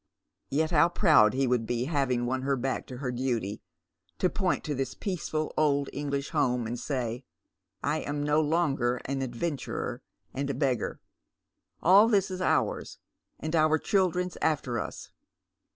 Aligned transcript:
Yet 0.49 0.71
how 0.71 0.89
proud 0.89 1.35
he 1.35 1.45
would 1.45 1.67
be, 1.67 1.85
ha\dng 1.85 2.25
won 2.25 2.41
her 2.41 2.55
back 2.55 2.87
to 2.87 2.97
her 2.97 3.11
duty, 3.11 3.61
to 4.17 4.31
point 4.31 4.63
to 4.63 4.73
this 4.73 4.95
peaceful 4.95 5.53
old 5.55 5.91
English 5.93 6.31
home, 6.31 6.65
and 6.65 6.79
say," 6.79 7.23
I 7.83 7.99
am 7.99 8.23
no 8.23 8.41
longer 8.41 8.95
an 9.05 9.21
adventurer 9.21 10.01
and 10.33 10.49
a 10.49 10.55
beggar. 10.55 11.01
All 11.83 12.07
this 12.07 12.31
is 12.31 12.41
ours, 12.41 12.97
and 13.39 13.55
our 13.55 13.77
children's 13.77 14.37
after 14.41 14.79
us!" 14.79 15.11